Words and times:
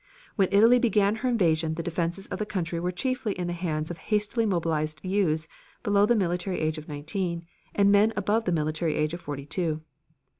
When 0.35 0.47
Italy 0.51 0.79
began 0.79 1.17
her 1.17 1.29
invasion 1.29 1.75
the 1.75 1.83
defenses 1.83 2.25
of 2.29 2.39
the 2.39 2.45
country 2.47 2.79
were 2.79 2.89
chiefly 2.91 3.33
in 3.33 3.45
the 3.45 3.53
hands 3.53 3.91
of 3.91 3.99
hastily 3.99 4.47
mobilized 4.47 4.99
youths 5.05 5.47
below 5.83 6.07
the 6.07 6.15
military 6.15 6.59
age 6.59 6.79
of 6.79 6.87
nineteen, 6.87 7.45
and 7.75 7.91
men 7.91 8.11
above 8.15 8.45
the 8.45 8.51
military 8.51 8.95
age 8.95 9.13
of 9.13 9.21
forty 9.21 9.45
two. 9.45 9.83